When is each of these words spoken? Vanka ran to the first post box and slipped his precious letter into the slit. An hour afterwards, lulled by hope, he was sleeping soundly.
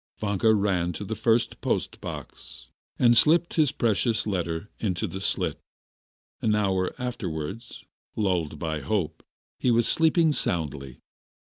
Vanka 0.17 0.51
ran 0.55 0.93
to 0.93 1.05
the 1.05 1.13
first 1.15 1.61
post 1.61 2.01
box 2.01 2.69
and 2.97 3.15
slipped 3.15 3.53
his 3.53 3.71
precious 3.71 4.25
letter 4.25 4.67
into 4.79 5.05
the 5.05 5.21
slit. 5.21 5.59
An 6.41 6.55
hour 6.55 6.95
afterwards, 6.97 7.83
lulled 8.15 8.57
by 8.57 8.79
hope, 8.79 9.21
he 9.59 9.69
was 9.69 9.87
sleeping 9.87 10.33
soundly. 10.33 11.01